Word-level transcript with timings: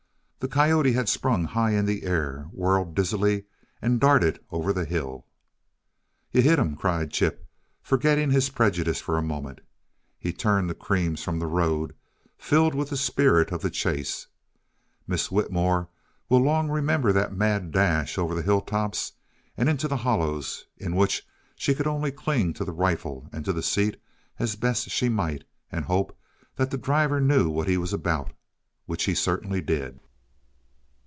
The 0.43 0.47
coyote 0.47 0.93
had 0.93 1.07
sprung 1.07 1.43
high 1.43 1.73
in 1.75 1.87
air, 2.03 2.47
whirled 2.51 2.95
dizzily 2.95 3.43
and 3.79 3.99
darted 3.99 4.39
over 4.49 4.73
the 4.73 4.85
hill. 4.85 5.27
"You 6.31 6.41
hit 6.41 6.57
him," 6.57 6.75
cried 6.75 7.11
Chip, 7.11 7.45
forgetting 7.83 8.31
his 8.31 8.49
prejudice 8.49 8.99
for 8.99 9.19
a 9.19 9.21
moment. 9.21 9.61
He 10.17 10.33
turned 10.33 10.67
the 10.67 10.73
creams 10.73 11.21
from 11.21 11.37
the 11.37 11.45
road, 11.45 11.93
filled 12.39 12.73
with 12.73 12.89
the 12.89 12.97
spirit 12.97 13.51
of 13.51 13.61
the 13.61 13.69
chase. 13.69 14.25
Miss 15.05 15.29
Whitmore 15.29 15.89
will 16.27 16.41
long 16.41 16.69
remember 16.71 17.13
that 17.13 17.35
mad 17.37 17.71
dash 17.71 18.17
over 18.17 18.33
the 18.33 18.41
hilltops 18.41 19.11
and 19.55 19.69
into 19.69 19.87
the 19.87 19.97
hollows, 19.97 20.65
in 20.75 20.95
which 20.95 21.23
she 21.55 21.75
could 21.75 21.85
only 21.85 22.11
cling 22.11 22.53
to 22.53 22.65
the 22.65 22.73
rifle 22.73 23.29
and 23.31 23.45
to 23.45 23.53
the 23.53 23.61
seat 23.61 24.01
as 24.39 24.55
best 24.55 24.89
she 24.89 25.07
might, 25.07 25.43
and 25.71 25.85
hope 25.85 26.17
that 26.55 26.71
the 26.71 26.79
driver 26.79 27.21
knew 27.21 27.47
what 27.47 27.67
he 27.67 27.77
was 27.77 27.93
about 27.93 28.33
which 28.87 29.03
he 29.03 29.13
certainly 29.13 29.61
did. 29.61 29.99